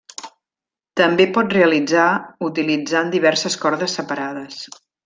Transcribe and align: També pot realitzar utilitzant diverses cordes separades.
També 1.01 1.27
pot 1.35 1.53
realitzar 1.57 2.07
utilitzant 2.51 3.17
diverses 3.19 3.63
cordes 3.67 3.99
separades. 4.01 4.63